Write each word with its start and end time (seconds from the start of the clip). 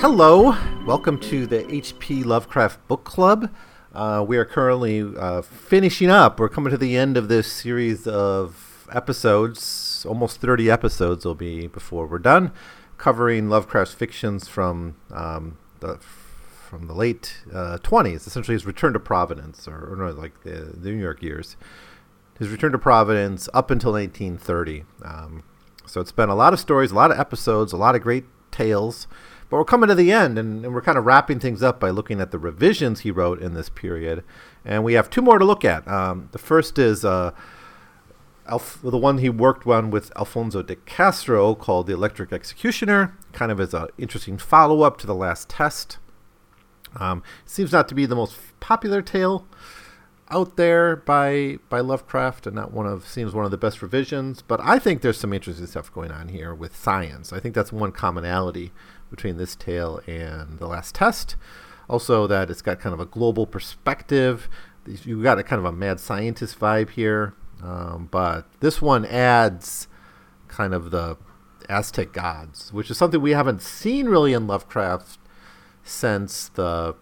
Hello, 0.00 0.56
welcome 0.86 1.18
to 1.18 1.46
the 1.46 1.62
HP 1.64 2.24
Lovecraft 2.24 2.88
Book 2.88 3.04
Club. 3.04 3.50
Uh, 3.92 4.24
we 4.26 4.38
are 4.38 4.46
currently 4.46 5.02
uh, 5.02 5.42
finishing 5.42 6.08
up. 6.08 6.40
We're 6.40 6.48
coming 6.48 6.70
to 6.70 6.78
the 6.78 6.96
end 6.96 7.18
of 7.18 7.28
this 7.28 7.52
series 7.52 8.06
of 8.06 8.88
episodes. 8.90 10.06
Almost 10.08 10.40
30 10.40 10.70
episodes 10.70 11.26
will 11.26 11.34
be 11.34 11.66
before 11.66 12.06
we're 12.06 12.18
done, 12.18 12.50
covering 12.96 13.50
Lovecraft's 13.50 13.92
fictions 13.92 14.48
from 14.48 14.96
um, 15.12 15.58
the 15.80 15.98
from 15.98 16.86
the 16.86 16.94
late 16.94 17.42
uh, 17.52 17.76
20s. 17.82 18.26
Essentially, 18.26 18.54
his 18.54 18.64
return 18.64 18.94
to 18.94 19.00
Providence, 19.00 19.68
or, 19.68 19.92
or 19.92 19.96
no, 19.96 20.10
like 20.12 20.44
the, 20.44 20.72
the, 20.78 20.92
New 20.92 21.02
York 21.02 21.22
years. 21.22 21.58
His 22.38 22.48
return 22.48 22.72
to 22.72 22.78
Providence 22.78 23.50
up 23.52 23.70
until 23.70 23.92
1930. 23.92 24.84
Um, 25.04 25.42
so 25.84 26.00
it's 26.00 26.10
been 26.10 26.30
a 26.30 26.34
lot 26.34 26.54
of 26.54 26.58
stories, 26.58 26.90
a 26.90 26.94
lot 26.94 27.10
of 27.10 27.20
episodes, 27.20 27.74
a 27.74 27.76
lot 27.76 27.94
of 27.94 28.00
great 28.00 28.24
tales. 28.50 29.06
But 29.50 29.56
we're 29.56 29.64
coming 29.64 29.88
to 29.88 29.96
the 29.96 30.12
end, 30.12 30.38
and, 30.38 30.64
and, 30.64 30.72
we're 30.72 30.80
kind 30.80 30.96
of 30.96 31.04
wrapping 31.04 31.40
things 31.40 31.60
up 31.60 31.80
by 31.80 31.90
looking 31.90 32.20
at 32.20 32.30
the 32.30 32.38
revisions 32.38 33.00
he 33.00 33.10
wrote 33.10 33.42
in 33.42 33.52
this 33.54 33.68
period. 33.68 34.22
And 34.64 34.84
we 34.84 34.92
have 34.94 35.10
two 35.10 35.20
more 35.20 35.40
to 35.40 35.44
look 35.44 35.64
at. 35.64 35.86
Um, 35.88 36.28
the 36.30 36.38
first 36.38 36.78
is 36.78 37.04
uh, 37.04 37.32
Alf- 38.46 38.80
the 38.80 38.96
one 38.96 39.18
he 39.18 39.28
worked 39.28 39.66
on 39.66 39.90
with 39.90 40.12
Alfonso 40.16 40.62
de 40.62 40.76
Castro 40.76 41.56
called 41.56 41.88
The 41.88 41.94
Electric 41.94 42.32
Executioner, 42.32 43.16
kind 43.32 43.50
of 43.50 43.58
as 43.58 43.74
an 43.74 43.88
interesting 43.98 44.38
follow 44.38 44.82
up 44.82 44.98
to 44.98 45.06
The 45.06 45.16
Last 45.16 45.48
Test. 45.48 45.98
Um, 46.96 47.22
seems 47.44 47.72
not 47.72 47.88
to 47.88 47.94
be 47.94 48.06
the 48.06 48.16
most 48.16 48.36
popular 48.60 49.02
tale 49.02 49.46
out 50.30 50.56
there 50.56 50.94
by 50.94 51.58
by 51.68 51.80
Lovecraft, 51.80 52.46
and 52.46 52.54
not 52.54 52.72
one 52.72 52.86
of 52.86 53.06
seems 53.06 53.34
one 53.34 53.44
of 53.44 53.50
the 53.50 53.58
best 53.58 53.82
revisions. 53.82 54.42
But 54.42 54.60
I 54.60 54.78
think 54.78 55.02
there's 55.02 55.18
some 55.18 55.32
interesting 55.32 55.66
stuff 55.66 55.92
going 55.92 56.10
on 56.12 56.28
here 56.28 56.54
with 56.54 56.76
science. 56.76 57.32
I 57.32 57.40
think 57.40 57.54
that's 57.54 57.72
one 57.72 57.92
commonality 57.92 58.72
between 59.10 59.36
this 59.36 59.56
tale 59.56 60.00
and 60.06 60.58
the 60.58 60.66
last 60.66 60.94
test. 60.94 61.36
Also, 61.88 62.26
that 62.26 62.50
it's 62.50 62.62
got 62.62 62.78
kind 62.78 62.94
of 62.94 63.00
a 63.00 63.06
global 63.06 63.46
perspective. 63.46 64.48
You've 64.86 65.22
got 65.22 65.38
a 65.38 65.42
kind 65.42 65.58
of 65.58 65.64
a 65.64 65.72
mad 65.72 66.00
scientist 66.00 66.58
vibe 66.58 66.90
here, 66.90 67.34
um, 67.62 68.08
but 68.10 68.46
this 68.60 68.80
one 68.80 69.04
adds 69.04 69.88
kind 70.48 70.72
of 70.72 70.90
the 70.90 71.16
Aztec 71.68 72.12
gods, 72.12 72.72
which 72.72 72.90
is 72.90 72.96
something 72.96 73.20
we 73.20 73.32
haven't 73.32 73.62
seen 73.62 74.06
really 74.08 74.32
in 74.32 74.46
Lovecraft 74.46 75.18
since 75.82 76.48
the 76.48 76.94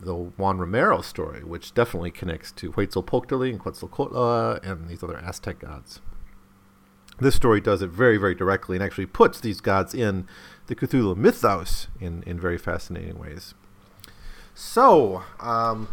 the 0.00 0.14
Juan 0.14 0.58
Romero 0.58 1.00
story, 1.00 1.42
which 1.42 1.72
definitely 1.72 2.10
connects 2.10 2.52
to 2.52 2.72
Huitzilopochtli 2.72 3.50
and 3.50 3.60
Quetzalcoatl 3.60 4.60
and 4.62 4.88
these 4.88 5.02
other 5.02 5.16
Aztec 5.16 5.60
gods. 5.60 6.00
This 7.20 7.34
story 7.34 7.60
does 7.60 7.80
it 7.80 7.90
very, 7.90 8.16
very 8.16 8.34
directly 8.34 8.76
and 8.76 8.84
actually 8.84 9.06
puts 9.06 9.40
these 9.40 9.60
gods 9.60 9.94
in 9.94 10.26
the 10.66 10.74
Cthulhu 10.74 11.16
mythos 11.16 11.86
in, 12.00 12.22
in 12.26 12.40
very 12.40 12.58
fascinating 12.58 13.18
ways. 13.18 13.54
So, 14.54 15.22
um, 15.40 15.88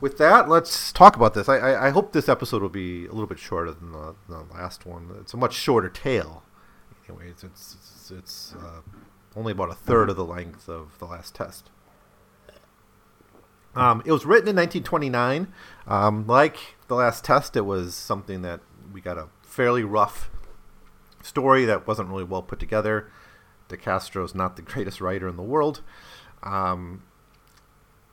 with 0.00 0.18
that, 0.18 0.48
let's 0.48 0.92
talk 0.92 1.16
about 1.16 1.34
this. 1.34 1.48
I, 1.48 1.56
I, 1.58 1.86
I, 1.86 1.90
hope 1.90 2.12
this 2.12 2.28
episode 2.28 2.62
will 2.62 2.68
be 2.68 3.06
a 3.06 3.10
little 3.10 3.26
bit 3.26 3.38
shorter 3.38 3.72
than 3.72 3.92
the, 3.92 4.14
the 4.28 4.44
last 4.52 4.84
one. 4.84 5.14
It's 5.20 5.34
a 5.34 5.36
much 5.36 5.54
shorter 5.54 5.88
tale. 5.88 6.42
Anyways, 7.08 7.44
it's, 7.44 7.74
it's, 7.74 8.10
it's 8.10 8.54
uh, 8.54 8.80
only 9.34 9.52
about 9.52 9.70
a 9.70 9.74
third 9.74 10.10
of 10.10 10.16
the 10.16 10.24
length 10.24 10.68
of 10.68 10.98
the 10.98 11.06
last 11.06 11.34
test. 11.34 11.70
Um, 13.74 14.02
it 14.06 14.12
was 14.12 14.24
written 14.24 14.48
in 14.48 14.56
1929. 14.56 15.52
Um, 15.86 16.26
like 16.26 16.56
the 16.88 16.94
last 16.94 17.24
test, 17.24 17.56
it 17.56 17.66
was 17.66 17.94
something 17.94 18.42
that 18.42 18.60
we 18.92 19.00
got 19.00 19.18
a 19.18 19.28
fairly 19.42 19.84
rough 19.84 20.30
story 21.26 21.64
that 21.64 21.86
wasn't 21.86 22.08
really 22.08 22.24
well 22.24 22.42
put 22.42 22.58
together. 22.58 23.10
De 23.68 23.76
Castro's 23.76 24.34
not 24.34 24.56
the 24.56 24.62
greatest 24.72 25.00
writer 25.00 25.28
in 25.28 25.36
the 25.36 25.42
world. 25.42 25.82
Um, 26.42 27.02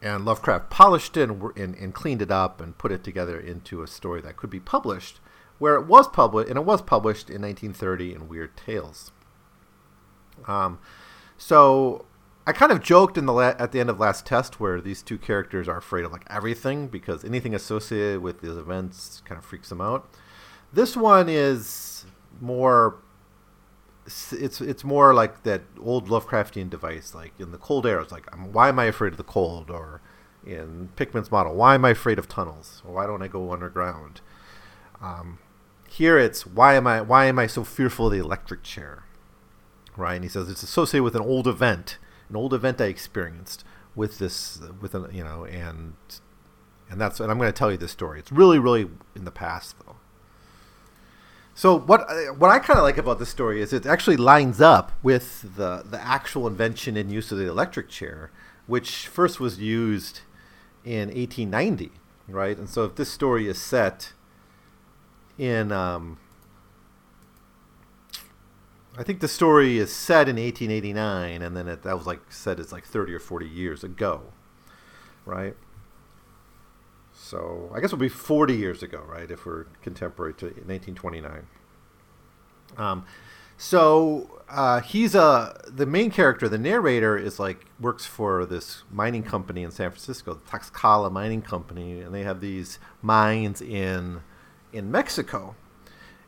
and 0.01 0.25
Lovecraft 0.25 0.69
polished 0.69 1.15
it 1.15 1.29
and, 1.29 1.41
and, 1.55 1.75
and, 1.75 1.93
cleaned 1.93 2.21
it 2.21 2.31
up 2.31 2.59
and 2.59 2.77
put 2.77 2.91
it 2.91 3.03
together 3.03 3.39
into 3.39 3.81
a 3.81 3.87
story 3.87 4.21
that 4.21 4.35
could 4.35 4.49
be 4.49 4.59
published, 4.59 5.19
where 5.59 5.75
it 5.75 5.85
was 5.85 6.07
published, 6.07 6.49
and 6.49 6.57
it 6.57 6.65
was 6.65 6.81
published 6.81 7.29
in 7.29 7.41
1930 7.41 8.13
in 8.13 8.27
Weird 8.27 8.57
Tales. 8.57 9.11
Um, 10.47 10.79
so 11.37 12.05
I 12.45 12.51
kind 12.51 12.71
of 12.71 12.81
joked 12.81 13.17
in 13.17 13.25
the 13.25 13.33
la- 13.33 13.55
at 13.57 13.71
the 13.71 13.79
end 13.79 13.89
of 13.89 13.99
last 13.99 14.25
test 14.25 14.59
where 14.59 14.81
these 14.81 15.01
two 15.01 15.17
characters 15.17 15.67
are 15.67 15.77
afraid 15.77 16.03
of 16.03 16.11
like 16.11 16.25
everything 16.29 16.87
because 16.87 17.23
anything 17.23 17.55
associated 17.55 18.21
with 18.21 18.41
these 18.41 18.57
events 18.57 19.21
kind 19.25 19.37
of 19.37 19.45
freaks 19.45 19.69
them 19.69 19.79
out. 19.79 20.09
This 20.73 20.97
one 20.97 21.29
is 21.29 22.05
more 22.41 22.97
it's 24.05 24.59
it's 24.61 24.83
more 24.83 25.13
like 25.13 25.43
that 25.43 25.61
old 25.79 26.09
Lovecraftian 26.09 26.69
device, 26.69 27.13
like 27.13 27.33
in 27.39 27.51
the 27.51 27.57
cold 27.57 27.85
air. 27.85 28.01
It's 28.01 28.11
like, 28.11 28.29
why 28.35 28.69
am 28.69 28.79
I 28.79 28.85
afraid 28.85 29.13
of 29.13 29.17
the 29.17 29.23
cold? 29.23 29.69
Or 29.69 30.01
in 30.45 30.89
Pickman's 30.95 31.31
model, 31.31 31.55
why 31.55 31.75
am 31.75 31.85
I 31.85 31.91
afraid 31.91 32.19
of 32.19 32.27
tunnels? 32.27 32.81
Why 32.85 33.05
don't 33.05 33.21
I 33.21 33.27
go 33.27 33.51
underground? 33.51 34.21
Um, 35.01 35.39
here 35.89 36.17
it's 36.17 36.45
why 36.45 36.75
am 36.75 36.87
I 36.87 37.01
why 37.01 37.25
am 37.25 37.39
I 37.39 37.47
so 37.47 37.63
fearful 37.63 38.07
of 38.07 38.13
the 38.13 38.19
electric 38.19 38.63
chair? 38.63 39.03
Right? 39.95 40.15
And 40.15 40.23
he 40.23 40.29
says 40.29 40.49
it's 40.49 40.63
associated 40.63 41.03
with 41.03 41.15
an 41.15 41.21
old 41.21 41.47
event, 41.47 41.97
an 42.29 42.35
old 42.35 42.53
event 42.53 42.81
I 42.81 42.85
experienced 42.85 43.63
with 43.95 44.17
this 44.17 44.59
with 44.81 44.95
an 44.95 45.07
you 45.13 45.23
know 45.23 45.45
and 45.45 45.93
and 46.89 46.99
that's 46.99 47.19
and 47.19 47.31
I'm 47.31 47.37
going 47.37 47.51
to 47.51 47.57
tell 47.57 47.71
you 47.71 47.77
this 47.77 47.91
story. 47.91 48.19
It's 48.19 48.31
really 48.31 48.59
really 48.59 48.89
in 49.15 49.25
the 49.25 49.31
past 49.31 49.75
though. 49.85 49.97
So 51.55 51.77
what 51.77 52.09
uh, 52.09 52.33
what 52.33 52.49
I 52.49 52.59
kind 52.59 52.79
of 52.79 52.83
like 52.83 52.97
about 52.97 53.19
this 53.19 53.29
story 53.29 53.61
is 53.61 53.73
it 53.73 53.85
actually 53.85 54.17
lines 54.17 54.59
up 54.59 54.91
with 55.03 55.55
the 55.55 55.83
the 55.85 56.01
actual 56.01 56.47
invention 56.47 56.97
and 56.97 57.11
use 57.11 57.31
of 57.31 57.37
the 57.37 57.47
electric 57.47 57.89
chair, 57.89 58.31
which 58.65 59.07
first 59.07 59.39
was 59.39 59.59
used 59.59 60.21
in 60.83 61.09
1890, 61.09 61.91
right? 62.27 62.57
And 62.57 62.67
so 62.67 62.85
if 62.85 62.95
this 62.95 63.11
story 63.11 63.47
is 63.47 63.61
set 63.61 64.13
in, 65.37 65.71
um, 65.71 66.17
I 68.97 69.03
think 69.03 69.19
the 69.19 69.27
story 69.27 69.77
is 69.77 69.93
set 69.93 70.27
in 70.27 70.37
1889, 70.37 71.41
and 71.41 71.55
then 71.55 71.67
it, 71.67 71.83
that 71.83 71.95
was 71.95 72.07
like 72.07 72.31
said 72.31 72.59
it's 72.59 72.71
like 72.71 72.85
30 72.85 73.13
or 73.13 73.19
40 73.19 73.47
years 73.47 73.83
ago, 73.83 74.23
right? 75.23 75.55
So 77.13 77.71
I 77.73 77.79
guess 77.79 77.85
it'll 77.85 77.97
be 77.97 78.09
40 78.09 78.55
years 78.55 78.83
ago, 78.83 79.03
right? 79.07 79.29
If 79.29 79.45
we're 79.45 79.65
contemporary 79.81 80.33
to 80.35 80.45
1929. 80.45 81.47
Um, 82.77 83.05
so 83.57 84.41
uh, 84.49 84.81
he's 84.81 85.15
a 85.15 85.59
the 85.67 85.85
main 85.85 86.11
character. 86.11 86.49
The 86.49 86.57
narrator 86.57 87.17
is 87.17 87.39
like 87.39 87.65
works 87.79 88.05
for 88.05 88.45
this 88.45 88.83
mining 88.91 89.23
company 89.23 89.63
in 89.63 89.71
San 89.71 89.89
Francisco, 89.91 90.33
the 90.33 90.41
Tlaxcala 90.41 91.11
Mining 91.11 91.41
Company, 91.41 92.01
and 92.01 92.13
they 92.13 92.23
have 92.23 92.41
these 92.41 92.79
mines 93.01 93.61
in 93.61 94.21
in 94.71 94.91
Mexico. 94.91 95.55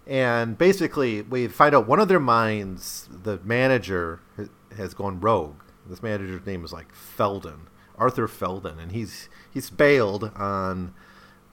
And 0.08 0.58
basically, 0.58 1.24
we 1.24 1.48
find 1.48 1.74
out 1.74 1.88
one 1.88 2.00
of 2.00 2.08
their 2.08 2.20
mines, 2.20 3.10
the 3.12 3.40
manager 3.44 4.20
has 4.78 4.94
gone 4.94 5.20
rogue. 5.20 5.62
This 5.88 6.04
manager's 6.04 6.46
name 6.46 6.64
is 6.64 6.72
like 6.72 6.94
Felden, 6.94 7.68
Arthur 7.98 8.28
Felden, 8.28 8.80
and 8.80 8.92
he's 8.92 9.30
he's 9.52 9.70
bailed 9.70 10.32
on 10.36 10.94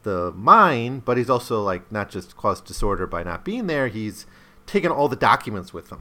the 0.03 0.33
mine, 0.33 1.00
but 1.00 1.17
he's 1.17 1.31
also 1.31 1.62
like 1.62 1.91
not 1.91 2.11
just 2.11 2.37
caused 2.37 2.65
disorder 2.65 3.06
by 3.06 3.23
not 3.23 3.44
being 3.44 3.67
there. 3.67 3.89
He's 3.89 4.27
taken 4.67 4.91
all 4.91 5.09
the 5.09 5.17
documents 5.17 5.73
with 5.73 5.91
him. 5.91 6.00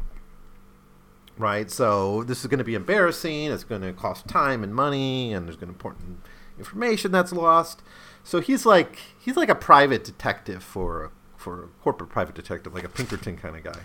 Right, 1.38 1.72
so 1.72 2.24
this 2.24 2.42
is 2.42 2.48
going 2.48 2.60
to 2.60 2.64
be 2.64 2.76
embarrassing. 2.76 3.52
It's 3.52 3.64
going 3.64 3.82
to 3.82 3.94
cost 3.94 4.28
time 4.28 4.64
and 4.64 4.76
money, 4.76 5.34
and 5.34 5.48
there's 5.48 5.56
going 5.56 5.70
to 5.70 5.74
important 5.74 6.20
information 6.60 7.12
that's 7.12 7.32
lost. 7.32 7.82
So 8.24 8.40
he's 8.40 8.66
like 8.66 9.00
he's 9.20 9.36
like 9.36 9.50
a 9.50 9.56
private 9.56 10.04
detective 10.04 10.64
for 10.64 11.12
for 11.38 11.64
a 11.64 11.68
corporate 11.84 12.10
private 12.10 12.36
detective, 12.36 12.74
like 12.74 12.84
a 12.84 12.90
Pinkerton 12.90 13.38
kind 13.38 13.56
of 13.56 13.64
guy. 13.64 13.82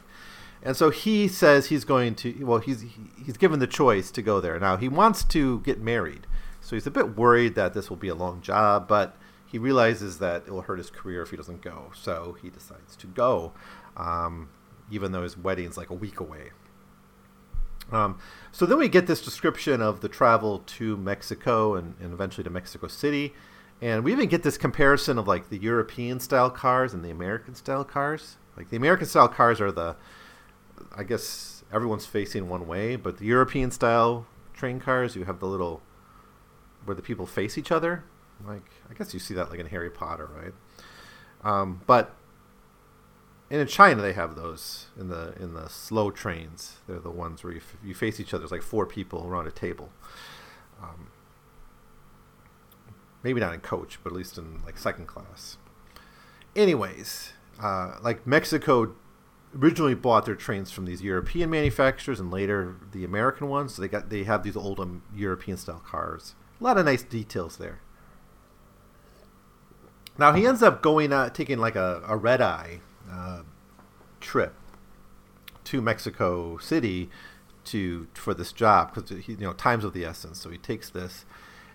And 0.63 0.77
so 0.77 0.91
he 0.91 1.29
says 1.29 1.67
he's 1.67 1.85
going 1.85 2.15
to 2.17 2.45
well 2.45 2.59
he's 2.59 2.85
he's 3.25 3.37
given 3.37 3.61
the 3.61 3.67
choice 3.67 4.11
to 4.11 4.23
go 4.23 4.41
there. 4.41 4.59
Now 4.59 4.77
he 4.77 4.89
wants 4.89 5.25
to 5.25 5.61
get 5.61 5.81
married. 5.81 6.27
So 6.67 6.75
he's 6.75 6.89
a 6.89 6.91
bit 6.91 7.17
worried 7.17 7.55
that 7.55 7.75
this 7.75 7.89
will 7.89 7.97
be 7.97 8.09
a 8.09 8.15
long 8.17 8.41
job, 8.41 8.89
but 8.89 9.15
he 9.47 9.57
realizes 9.57 10.19
that 10.19 10.49
it 10.49 10.51
will 10.51 10.63
hurt 10.63 10.79
his 10.79 10.91
career 10.91 11.23
if 11.23 11.31
he 11.31 11.37
doesn't 11.37 11.63
go. 11.63 11.93
So 11.95 12.37
he 12.43 12.51
decides 12.51 12.97
to 12.97 13.07
go, 13.07 13.53
um, 13.97 14.49
even 14.91 15.13
though 15.13 15.23
his 15.23 15.39
wedding's 15.39 15.77
like 15.77 15.91
a 15.91 15.95
week 15.95 16.19
away. 16.19 16.51
Um, 17.93 18.19
so 18.51 18.67
then 18.67 18.79
we 18.79 18.89
get 18.89 19.07
this 19.07 19.23
description 19.23 19.81
of 19.81 20.01
the 20.01 20.09
travel 20.09 20.65
to 20.67 20.97
Mexico 20.97 21.77
and, 21.77 21.95
and 22.01 22.13
eventually 22.13 22.43
to 22.43 22.51
Mexico 22.51 22.89
City. 22.89 23.33
And 23.81 24.03
we 24.03 24.11
even 24.11 24.29
get 24.29 24.43
this 24.43 24.59
comparison 24.59 25.19
of 25.19 25.29
like 25.29 25.51
the 25.51 25.59
European 25.59 26.19
style 26.19 26.51
cars 26.51 26.93
and 26.93 27.05
the 27.05 27.11
American 27.11 27.55
style 27.55 27.85
cars. 27.85 28.39
Like 28.57 28.71
the 28.71 28.77
American 28.77 29.07
style 29.07 29.29
cars 29.29 29.61
are 29.61 29.71
the, 29.71 29.95
I 30.97 31.05
guess 31.05 31.63
everyone's 31.73 32.07
facing 32.07 32.49
one 32.49 32.67
way, 32.67 32.97
but 32.97 33.19
the 33.19 33.27
European 33.27 33.71
style 33.71 34.27
train 34.53 34.81
cars, 34.81 35.15
you 35.15 35.27
have 35.27 35.39
the 35.39 35.47
little 35.47 35.81
where 36.87 36.95
the 36.95 37.03
people 37.03 37.27
face 37.27 37.59
each 37.59 37.71
other. 37.71 38.05
Like 38.47 38.71
I 38.91 38.95
guess 38.95 39.13
you 39.15 39.21
see 39.21 39.35
that 39.35 39.51
like 39.51 39.61
in 39.61 39.67
Harry 39.67 39.91
Potter, 39.91 40.29
right? 40.35 40.55
Um, 41.43 41.83
but 41.87 42.15
in 43.51 43.65
China 43.67 44.03
they 44.03 44.13
have 44.13 44.35
those 44.35 44.87
in 44.99 45.09
the 45.09 45.35
in 45.41 45.55
the 45.55 45.69
slow 45.69 46.11
trains. 46.11 46.79
They're 46.87 46.99
the 46.99 47.11
ones 47.11 47.45
where 47.45 47.53
you, 47.53 47.61
f- 47.61 47.77
you 47.85 47.95
face 47.95 48.21
each 48.21 48.35
other. 48.35 48.45
It's 48.45 48.53
like 48.53 48.63
four 48.63 48.87
people 48.87 49.27
around 49.27 49.47
a 49.47 49.53
table. 49.53 49.91
Um, 50.83 51.09
maybe 53.23 53.41
not 53.41 53.55
in 53.55 53.61
coach, 53.61 53.99
but 54.03 54.13
at 54.13 54.17
least 54.17 54.39
in 54.39 54.63
like 54.65 54.79
second 54.79 55.07
class. 55.07 55.57
Anyways, 56.55 57.33
uh, 57.61 57.97
like 58.03 58.27
Mexico 58.27 58.95
originally 59.59 59.95
bought 59.95 60.27
their 60.27 60.35
trains 60.35 60.71
from 60.71 60.85
these 60.85 61.03
European 61.03 61.51
manufacturers 61.51 62.21
and 62.21 62.31
later 62.31 62.77
the 62.93 63.05
American 63.05 63.49
ones. 63.49 63.75
So 63.75 63.83
they 63.83 63.89
got 63.89 64.11
they 64.11 64.25
have 64.25 64.43
these 64.43 64.57
old 64.57 64.81
um, 64.81 65.03
European 65.15 65.57
style 65.57 65.83
cars. 65.87 66.35
A 66.61 66.65
lot 66.65 66.79
of 66.79 66.85
nice 66.87 67.03
details 67.03 67.57
there. 67.59 67.81
Now 70.19 70.33
he 70.33 70.47
ends 70.47 70.63
up 70.63 70.83
going 70.83 71.13
uh, 71.13 71.29
taking 71.31 71.59
like 71.59 71.77
a, 71.77 72.03
a 72.07 72.17
red 72.17 72.41
eye 72.41 72.81
uh, 73.11 73.43
trip 74.21 74.55
to 75.65 75.83
Mexico 75.83 76.57
City 76.59 77.11
to 77.65 78.07
for 78.15 78.33
this 78.33 78.53
job 78.53 78.95
because 78.95 79.29
you 79.29 79.37
know 79.37 79.53
time's 79.53 79.85
of 79.85 79.93
the 79.93 80.05
essence. 80.05 80.41
So 80.41 80.51
he 80.51 80.59
takes 80.59 80.89
this, 80.89 81.27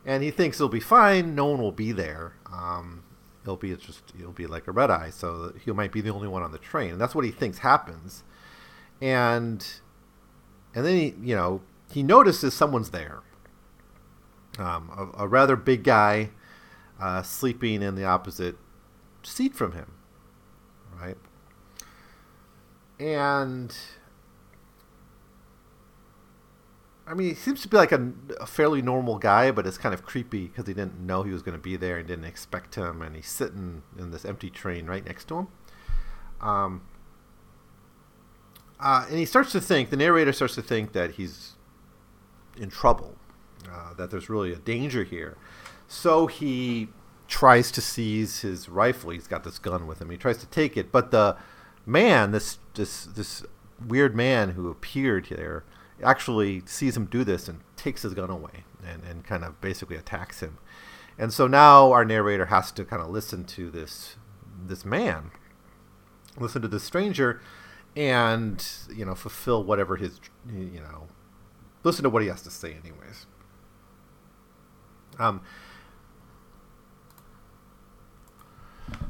and 0.05 0.23
he 0.23 0.31
thinks 0.31 0.57
it'll 0.57 0.69
be 0.69 0.79
fine. 0.79 1.35
No 1.35 1.45
one 1.47 1.61
will 1.61 1.71
be 1.71 1.91
there. 1.91 2.33
Um, 2.51 3.03
it'll 3.43 3.57
be 3.57 3.75
just 3.75 4.13
it'll 4.17 4.31
be 4.31 4.47
like 4.47 4.67
a 4.67 4.71
red 4.71 4.89
eye, 4.89 5.11
so 5.11 5.53
he 5.63 5.71
might 5.71 5.91
be 5.91 6.01
the 6.01 6.09
only 6.11 6.27
one 6.27 6.41
on 6.41 6.51
the 6.51 6.57
train, 6.57 6.91
and 6.91 7.01
that's 7.01 7.13
what 7.13 7.25
he 7.25 7.31
thinks 7.31 7.59
happens. 7.59 8.23
And 8.99 9.65
and 10.73 10.85
then 10.85 10.95
he 10.95 11.15
you 11.21 11.35
know 11.35 11.61
he 11.91 12.01
notices 12.01 12.53
someone's 12.53 12.89
there. 12.89 13.21
Um, 14.59 15.13
a, 15.17 15.23
a 15.23 15.27
rather 15.27 15.55
big 15.55 15.83
guy 15.83 16.31
uh, 16.99 17.21
sleeping 17.23 17.81
in 17.81 17.95
the 17.95 18.03
opposite 18.03 18.57
seat 19.23 19.55
from 19.55 19.71
him, 19.71 19.93
right? 20.99 21.17
And 22.99 23.75
I 27.07 27.13
mean, 27.13 27.29
he 27.29 27.33
seems 27.33 27.61
to 27.63 27.67
be 27.67 27.75
like 27.77 27.91
a, 27.91 28.11
a 28.39 28.45
fairly 28.45 28.81
normal 28.81 29.17
guy, 29.17 29.51
but 29.51 29.65
it's 29.65 29.77
kind 29.77 29.93
of 29.93 30.03
creepy 30.03 30.47
because 30.47 30.67
he 30.67 30.73
didn't 30.73 30.99
know 30.99 31.23
he 31.23 31.31
was 31.31 31.41
going 31.41 31.57
to 31.57 31.61
be 31.61 31.75
there 31.75 31.97
and 31.97 32.07
didn't 32.07 32.25
expect 32.25 32.75
him, 32.75 33.01
and 33.01 33.15
he's 33.15 33.27
sitting 33.27 33.83
in 33.97 34.11
this 34.11 34.23
empty 34.23 34.49
train 34.49 34.85
right 34.85 35.05
next 35.05 35.27
to 35.29 35.39
him. 35.39 35.47
Um, 36.39 36.81
uh, 38.79 39.05
and 39.09 39.17
he 39.17 39.25
starts 39.25 39.51
to 39.51 39.61
think, 39.61 39.89
the 39.89 39.97
narrator 39.97 40.31
starts 40.31 40.55
to 40.55 40.61
think 40.61 40.93
that 40.93 41.11
he's 41.11 41.55
in 42.55 42.69
trouble, 42.69 43.15
uh, 43.69 43.93
that 43.95 44.11
there's 44.11 44.29
really 44.29 44.53
a 44.53 44.57
danger 44.57 45.03
here. 45.03 45.37
So 45.87 46.27
he 46.27 46.89
tries 47.27 47.71
to 47.71 47.81
seize 47.81 48.41
his 48.41 48.69
rifle. 48.69 49.11
He's 49.11 49.27
got 49.27 49.43
this 49.43 49.59
gun 49.59 49.87
with 49.87 50.01
him. 50.01 50.09
He 50.09 50.17
tries 50.17 50.37
to 50.37 50.47
take 50.47 50.77
it, 50.77 50.91
but 50.91 51.11
the 51.11 51.37
man, 51.85 52.31
this 52.31 52.59
this 52.73 53.05
this 53.05 53.43
weird 53.85 54.15
man 54.15 54.51
who 54.51 54.69
appeared 54.69 55.27
there, 55.29 55.63
actually 56.03 56.61
sees 56.65 56.95
him 56.95 57.05
do 57.05 57.23
this 57.23 57.47
and 57.47 57.61
takes 57.75 58.03
his 58.03 58.13
gun 58.13 58.29
away 58.29 58.63
and, 58.85 59.03
and 59.03 59.23
kind 59.23 59.43
of 59.43 59.59
basically 59.61 59.95
attacks 59.95 60.39
him. 60.41 60.57
And 61.17 61.33
so 61.33 61.47
now 61.47 61.91
our 61.91 62.05
narrator 62.05 62.47
has 62.47 62.71
to 62.73 62.85
kind 62.85 63.01
of 63.01 63.09
listen 63.09 63.43
to 63.45 63.69
this 63.69 64.15
this 64.67 64.85
man, 64.85 65.31
listen 66.37 66.61
to 66.61 66.67
this 66.67 66.83
stranger, 66.83 67.41
and 67.95 68.65
you 68.93 69.05
know 69.05 69.15
fulfill 69.15 69.63
whatever 69.63 69.95
his 69.95 70.19
you 70.49 70.79
know 70.79 71.07
listen 71.83 72.03
to 72.03 72.09
what 72.09 72.21
he 72.21 72.27
has 72.27 72.41
to 72.43 72.49
say 72.49 72.71
anyways. 72.73 73.25
Um, 75.19 75.41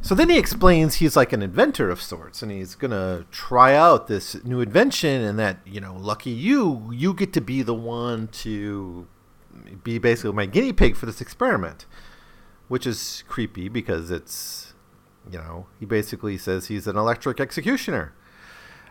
So 0.04 0.16
then 0.16 0.30
he 0.30 0.38
explains 0.38 0.96
he's 0.96 1.16
like 1.16 1.32
an 1.32 1.44
inventor 1.44 1.92
of 1.92 2.02
sorts, 2.02 2.42
and 2.42 2.52
he's 2.52 2.74
gonna 2.74 3.26
try 3.32 3.76
out 3.76 4.08
this 4.08 4.44
new 4.44 4.60
invention, 4.60 5.22
and 5.22 5.38
that 5.38 5.60
you 5.66 5.80
know, 5.80 5.96
lucky 5.96 6.32
you, 6.32 6.90
you 6.92 7.14
get 7.14 7.34
to 7.34 7.42
be 7.42 7.62
the 7.62 7.76
one 7.76 8.28
to 8.30 9.08
be 9.84 10.00
basically 10.00 10.32
my 10.32 10.48
guinea 10.48 10.74
pig 10.74 10.96
for 10.96 11.06
this 11.06 11.22
experiment, 11.22 11.86
which 12.68 12.88
is 12.88 13.24
creepy 13.28 13.70
because 13.70 14.10
it's, 14.10 14.74
you 15.32 15.38
know, 15.38 15.68
he 15.80 15.86
basically 15.86 16.38
says 16.38 16.68
he's 16.68 16.88
an 16.88 16.98
electric 16.98 17.40
executioner, 17.40 18.14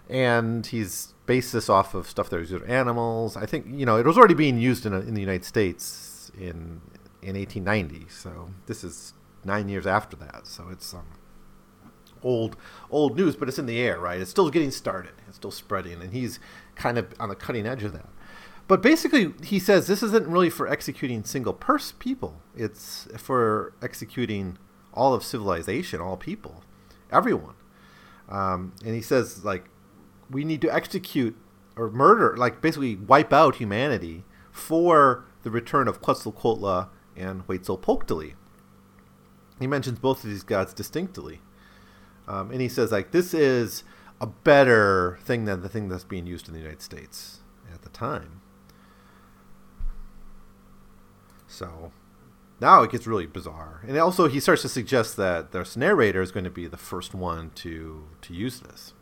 and 0.08 0.66
he's 0.66 1.14
based 1.26 1.52
this 1.52 1.68
off 1.68 1.92
of 1.92 2.08
stuff 2.08 2.30
that 2.30 2.38
was 2.38 2.52
animals. 2.68 3.36
I 3.36 3.46
think 3.46 3.66
you 3.68 3.84
know 3.84 3.96
it 3.96 4.06
was 4.06 4.16
already 4.16 4.34
being 4.34 4.58
used 4.60 4.86
in, 4.86 4.92
a, 4.92 5.00
in 5.00 5.14
the 5.14 5.20
United 5.20 5.44
States 5.44 6.30
in 6.38 6.80
in 7.22 7.36
1890, 7.36 8.06
so 8.08 8.50
this 8.66 8.82
is 8.82 9.14
nine 9.44 9.68
years 9.68 9.86
after 9.86 10.16
that. 10.16 10.46
So 10.46 10.68
it's 10.70 10.94
um, 10.94 11.06
old 12.22 12.56
old 12.90 13.16
news, 13.16 13.36
but 13.36 13.48
it's 13.48 13.58
in 13.58 13.66
the 13.66 13.78
air, 13.78 13.98
right? 13.98 14.20
It's 14.20 14.30
still 14.30 14.50
getting 14.50 14.70
started. 14.70 15.12
It's 15.28 15.36
still 15.36 15.50
spreading, 15.50 16.00
and 16.00 16.12
he's 16.12 16.38
kind 16.74 16.98
of 16.98 17.12
on 17.18 17.28
the 17.28 17.34
cutting 17.34 17.66
edge 17.66 17.82
of 17.82 17.92
that. 17.92 18.08
But 18.68 18.82
basically, 18.82 19.34
he 19.42 19.58
says 19.58 19.86
this 19.86 20.02
isn't 20.02 20.26
really 20.26 20.50
for 20.50 20.68
executing 20.68 21.24
single 21.24 21.52
pers 21.52 21.92
people. 21.92 22.40
It's 22.56 23.08
for 23.16 23.74
executing 23.82 24.58
all 24.92 25.14
of 25.14 25.24
civilization, 25.24 26.00
all 26.00 26.16
people, 26.16 26.62
everyone. 27.10 27.54
Um, 28.28 28.74
and 28.84 28.94
he 28.94 29.02
says 29.02 29.44
like 29.44 29.68
we 30.30 30.44
need 30.44 30.60
to 30.62 30.72
execute 30.72 31.36
or 31.76 31.90
murder, 31.90 32.36
like 32.36 32.60
basically 32.60 32.96
wipe 32.96 33.32
out 33.32 33.56
humanity 33.56 34.24
for 34.52 35.24
the 35.42 35.50
return 35.50 35.88
of 35.88 36.00
Quetzalcoatl 36.00 36.90
and 37.16 37.46
Huitzilopochtli 37.46 38.34
he 39.60 39.66
mentions 39.66 39.98
both 39.98 40.24
of 40.24 40.30
these 40.30 40.42
gods 40.42 40.72
distinctly. 40.72 41.42
Um, 42.26 42.50
and 42.50 42.60
he 42.60 42.68
says, 42.68 42.90
like, 42.90 43.12
this 43.12 43.34
is 43.34 43.84
a 44.20 44.26
better 44.26 45.18
thing 45.22 45.44
than 45.44 45.60
the 45.60 45.68
thing 45.68 45.88
that's 45.88 46.04
being 46.04 46.26
used 46.26 46.48
in 46.48 46.54
the 46.54 46.60
United 46.60 46.82
States 46.82 47.40
at 47.72 47.82
the 47.82 47.90
time. 47.90 48.40
So 51.46 51.92
now 52.58 52.82
it 52.82 52.90
gets 52.90 53.06
really 53.06 53.26
bizarre. 53.26 53.84
And 53.86 53.96
also, 53.98 54.28
he 54.28 54.40
starts 54.40 54.62
to 54.62 54.68
suggest 54.68 55.16
that 55.18 55.52
this 55.52 55.76
narrator 55.76 56.22
is 56.22 56.32
going 56.32 56.44
to 56.44 56.50
be 56.50 56.66
the 56.66 56.76
first 56.76 57.14
one 57.14 57.50
to, 57.56 58.06
to 58.22 58.34
use 58.34 58.60
this. 58.60 58.94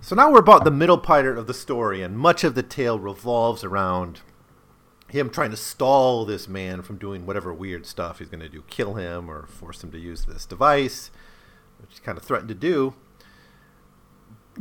So 0.00 0.16
now 0.16 0.32
we're 0.32 0.40
about 0.40 0.64
the 0.64 0.70
middle 0.70 0.98
part 0.98 1.26
of 1.26 1.46
the 1.46 1.54
story, 1.54 2.02
and 2.02 2.16
much 2.18 2.44
of 2.44 2.54
the 2.54 2.62
tale 2.62 2.98
revolves 2.98 3.62
around 3.62 4.22
him 5.12 5.28
trying 5.28 5.50
to 5.50 5.58
stall 5.58 6.24
this 6.24 6.48
man 6.48 6.80
from 6.80 6.96
doing 6.96 7.26
whatever 7.26 7.52
weird 7.52 7.84
stuff 7.84 8.18
he's 8.18 8.28
going 8.28 8.40
to 8.40 8.48
do, 8.48 8.64
kill 8.66 8.94
him 8.94 9.30
or 9.30 9.44
force 9.44 9.84
him 9.84 9.92
to 9.92 9.98
use 9.98 10.24
this 10.24 10.46
device, 10.46 11.10
which 11.78 11.90
he 11.98 12.00
kind 12.00 12.16
of 12.16 12.24
threatened 12.24 12.48
to 12.48 12.54
do. 12.54 12.94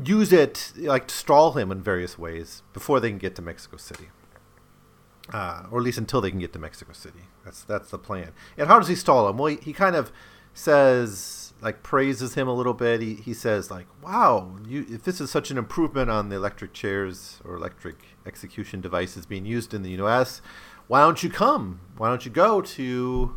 Use 0.04 0.34
it, 0.34 0.74
like, 0.76 1.08
to 1.08 1.16
stall 1.16 1.54
him 1.54 1.72
in 1.72 1.82
various 1.82 2.20
ways 2.20 2.64
before 2.74 3.00
they 3.00 3.08
can 3.08 3.18
get 3.18 3.34
to 3.36 3.42
Mexico 3.42 3.78
City. 3.78 4.10
Uh, 5.32 5.64
or 5.72 5.80
at 5.80 5.86
least 5.86 5.98
until 5.98 6.20
they 6.20 6.30
can 6.30 6.40
get 6.40 6.52
to 6.52 6.60
Mexico 6.60 6.92
City. 6.92 7.22
That's 7.46 7.64
that's 7.64 7.90
the 7.90 7.98
plan. 7.98 8.34
And 8.58 8.68
how 8.68 8.78
does 8.78 8.90
he 8.90 8.96
stall 8.96 9.30
him? 9.30 9.38
Well, 9.38 9.48
he, 9.48 9.58
he 9.58 9.72
kind 9.72 9.96
of 9.96 10.12
says, 10.54 11.54
like, 11.62 11.84
praises 11.84 12.36
him 12.36 12.48
a 12.48 12.54
little 12.54 12.74
bit. 12.74 13.02
He, 13.02 13.16
he 13.16 13.34
says, 13.34 13.72
like, 13.72 13.88
wow, 14.04 14.58
you, 14.68 14.86
if 14.90 15.04
this 15.04 15.22
is 15.22 15.30
such 15.32 15.52
an 15.52 15.58
improvement 15.58 16.10
on 16.10 16.30
the 16.30 16.36
electric 16.36 16.74
chairs 16.74 17.40
or 17.46 17.56
electric 17.56 17.96
execution 18.26 18.82
devices 18.82 19.26
being 19.26 19.46
used 19.46 19.74
in 19.74 19.84
the 19.84 19.92
U.S. 19.92 20.42
Why 20.88 21.02
don't 21.02 21.24
you 21.24 21.30
come? 21.30 21.80
Why 21.98 22.10
don't 22.10 22.26
you 22.26 22.32
go 22.32 22.62
to 22.62 23.36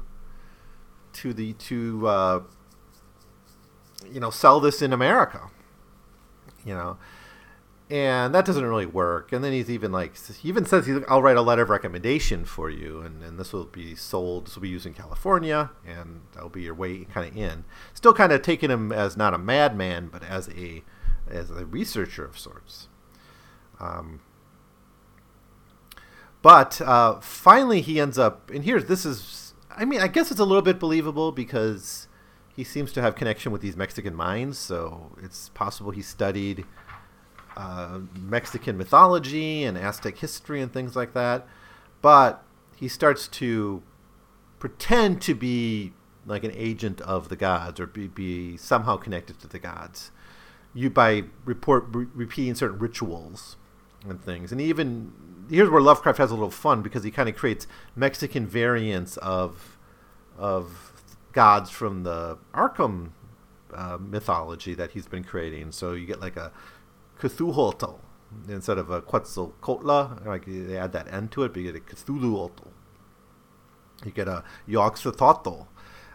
to 1.12 1.32
the 1.32 1.52
to 1.52 2.06
uh, 2.08 2.42
you 4.10 4.18
know 4.20 4.30
sell 4.30 4.58
this 4.58 4.82
in 4.82 4.92
America? 4.92 5.50
You 6.64 6.74
know, 6.74 6.96
and 7.90 8.34
that 8.34 8.44
doesn't 8.44 8.64
really 8.64 8.86
work. 8.86 9.32
And 9.32 9.44
then 9.44 9.52
he's 9.52 9.70
even 9.70 9.92
like 9.92 10.16
he 10.16 10.48
even 10.48 10.64
says 10.64 10.88
I'll 11.08 11.22
write 11.22 11.36
a 11.36 11.42
letter 11.42 11.62
of 11.62 11.70
recommendation 11.70 12.44
for 12.44 12.70
you, 12.70 13.00
and, 13.00 13.22
and 13.22 13.38
this 13.38 13.52
will 13.52 13.64
be 13.64 13.94
sold. 13.94 14.46
This 14.46 14.54
will 14.54 14.62
be 14.62 14.68
used 14.68 14.86
in 14.86 14.94
California, 14.94 15.70
and 15.86 16.22
that'll 16.32 16.48
be 16.48 16.62
your 16.62 16.74
way 16.74 17.04
kind 17.04 17.28
of 17.28 17.36
in. 17.36 17.64
Still 17.92 18.14
kind 18.14 18.32
of 18.32 18.42
taking 18.42 18.70
him 18.70 18.90
as 18.92 19.16
not 19.16 19.34
a 19.34 19.38
madman, 19.38 20.08
but 20.08 20.22
as 20.24 20.48
a 20.50 20.82
as 21.28 21.50
a 21.50 21.64
researcher 21.66 22.24
of 22.24 22.38
sorts. 22.38 22.88
Um, 23.80 24.20
but 26.42 26.80
uh, 26.80 27.20
finally, 27.20 27.80
he 27.80 27.98
ends 27.98 28.18
up, 28.18 28.50
and 28.50 28.64
here, 28.64 28.80
this 28.80 29.06
is, 29.06 29.54
I 29.74 29.86
mean, 29.86 30.00
I 30.00 30.08
guess 30.08 30.30
it's 30.30 30.40
a 30.40 30.44
little 30.44 30.62
bit 30.62 30.78
believable 30.78 31.32
because 31.32 32.06
he 32.54 32.64
seems 32.64 32.92
to 32.92 33.00
have 33.00 33.14
connection 33.14 33.50
with 33.50 33.62
these 33.62 33.76
Mexican 33.76 34.14
mines, 34.14 34.58
so 34.58 35.16
it's 35.22 35.48
possible 35.50 35.90
he 35.90 36.02
studied 36.02 36.66
uh, 37.56 38.00
Mexican 38.18 38.76
mythology 38.76 39.64
and 39.64 39.76
Aztec 39.78 40.18
history 40.18 40.60
and 40.60 40.72
things 40.72 40.96
like 40.96 41.14
that. 41.14 41.46
But 42.02 42.42
he 42.76 42.88
starts 42.88 43.28
to 43.28 43.82
pretend 44.58 45.20
to 45.22 45.34
be 45.34 45.92
like 46.26 46.44
an 46.44 46.52
agent 46.54 47.00
of 47.02 47.28
the 47.28 47.36
gods 47.36 47.78
or 47.78 47.86
be, 47.86 48.08
be 48.08 48.56
somehow 48.56 48.96
connected 48.96 49.38
to 49.40 49.46
the 49.46 49.58
gods 49.58 50.10
you 50.72 50.90
by 50.90 51.24
report 51.44 51.86
re- 51.92 52.06
repeating 52.14 52.54
certain 52.54 52.78
rituals 52.78 53.56
and 54.08 54.22
things 54.22 54.50
and 54.50 54.60
even 54.60 55.12
here's 55.50 55.68
where 55.68 55.80
Lovecraft 55.80 56.18
has 56.18 56.30
a 56.30 56.34
little 56.34 56.50
fun 56.50 56.82
because 56.82 57.04
he 57.04 57.10
kind 57.10 57.28
of 57.28 57.36
creates 57.36 57.66
Mexican 57.94 58.46
variants 58.46 59.16
of 59.18 59.78
of 60.38 60.92
gods 61.32 61.70
from 61.70 62.02
the 62.02 62.38
Arkham 62.54 63.10
uh, 63.72 63.98
mythology 64.00 64.74
that 64.74 64.92
he's 64.92 65.06
been 65.06 65.24
creating. 65.24 65.72
So 65.72 65.92
you 65.92 66.06
get 66.06 66.20
like 66.20 66.36
a 66.36 66.52
Cthulhuotl 67.20 67.98
instead 68.48 68.78
of 68.78 68.90
a 68.90 69.00
Quetzalcoatl. 69.00 70.26
Like 70.26 70.44
they 70.46 70.76
add 70.76 70.92
that 70.92 71.12
end 71.12 71.30
to 71.32 71.44
it, 71.44 71.52
but 71.52 71.62
you 71.62 71.72
get 71.72 71.80
a 71.80 71.84
Cthulhuotl. 71.84 72.68
You 74.04 74.10
get 74.10 74.28
a 74.28 74.44
Yog-Sothootl, 74.66 75.66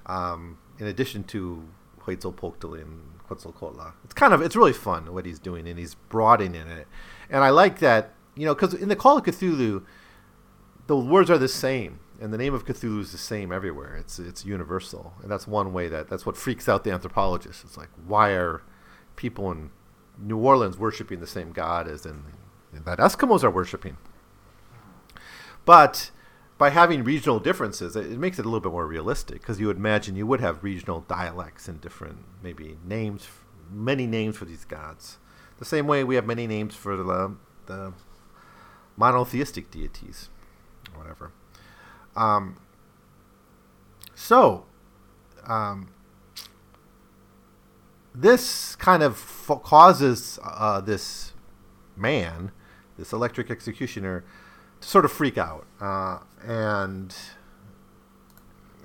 um, 0.06 0.58
in 0.78 0.86
addition 0.86 1.24
to 1.26 1.68
Huitzilopochtli 2.02 2.82
and 2.82 3.02
Quetzalcoatl. 3.28 3.94
It's 4.04 4.14
kind 4.14 4.34
of 4.34 4.42
it's 4.42 4.56
really 4.56 4.74
fun 4.74 5.14
what 5.14 5.26
he's 5.26 5.40
doing, 5.40 5.68
and 5.68 5.80
he's 5.80 5.96
broadening 5.96 6.68
it. 6.68 6.88
And 7.30 7.44
I 7.44 7.50
like 7.50 7.80
that, 7.80 8.14
you 8.36 8.46
know, 8.46 8.54
because 8.54 8.74
in 8.74 8.90
the 8.90 8.96
Call 8.96 9.18
of 9.18 9.24
Cthulhu, 9.24 9.84
the 10.88 10.98
words 10.98 11.30
are 11.30 11.38
the 11.38 11.48
same, 11.48 12.00
and 12.20 12.34
the 12.34 12.38
name 12.38 12.54
of 12.54 12.66
Cthulhu 12.66 13.02
is 13.02 13.12
the 13.12 13.18
same 13.18 13.52
everywhere. 13.52 13.96
It's 13.96 14.20
it's 14.20 14.46
universal, 14.46 15.14
and 15.22 15.32
that's 15.32 15.48
one 15.48 15.74
way 15.74 15.88
that 15.88 16.10
that's 16.10 16.26
what 16.26 16.38
freaks 16.38 16.68
out 16.68 16.84
the 16.84 16.92
anthropologists. 16.92 17.64
It's 17.64 17.78
like 17.78 17.90
why 18.06 18.32
are 18.32 18.62
people 19.16 19.52
in 19.52 19.72
New 20.22 20.38
Orleans 20.38 20.78
worshiping 20.78 21.20
the 21.20 21.28
same 21.28 21.52
God 21.52 21.88
as 21.88 22.06
in 22.06 22.24
that 22.74 23.00
Eskimos 23.00 23.44
are 23.44 23.52
worshiping? 23.52 23.98
But 25.66 26.12
by 26.58 26.70
having 26.70 27.04
regional 27.04 27.40
differences, 27.40 27.96
it, 27.96 28.12
it 28.12 28.20
makes 28.20 28.38
it 28.38 28.46
a 28.46 28.50
little 28.50 28.60
bit 28.60 28.72
more 28.72 28.86
realistic 28.86 29.42
because 29.42 29.60
you 29.60 29.68
would 29.68 29.78
imagine 29.78 30.16
you 30.16 30.28
would 30.28 30.42
have 30.42 30.64
regional 30.64 31.02
dialects 31.02 31.68
and 31.68 31.80
different 31.80 32.18
maybe 32.44 32.78
names, 32.86 33.28
many 33.72 34.06
names 34.06 34.36
for 34.36 34.46
these 34.46 34.66
gods. 34.66 35.18
The 35.58 35.66
same 35.66 35.88
way 35.88 36.04
we 36.04 36.16
have 36.16 36.26
many 36.26 36.48
names 36.48 36.76
for 36.76 36.98
the, 36.98 37.36
the 37.66 37.94
monotheistic 38.98 39.72
deities, 39.72 40.30
whatever. 40.96 41.32
Um, 42.16 42.58
so, 44.16 44.66
um, 45.46 45.90
this 48.14 48.76
kind 48.76 49.04
of 49.04 49.14
f- 49.14 49.62
causes 49.64 50.40
uh, 50.44 50.82
this 50.82 51.34
man, 51.96 52.52
this 52.98 53.14
electric 53.14 53.52
executioner, 53.52 54.24
to 54.82 54.88
sort 54.88 55.06
of 55.06 55.12
freak 55.12 55.38
out, 55.38 55.66
uh, 55.80 56.20
and 56.46 57.16